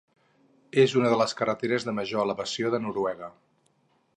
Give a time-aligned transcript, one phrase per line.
[0.83, 3.31] És una de les carreteres de major elevació de Noruega.